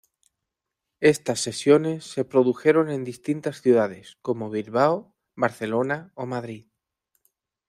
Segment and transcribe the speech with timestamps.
[1.01, 6.65] Estas sesiones se produjeron en distintas ciudades como Bilbao, Barcelona o Madrid.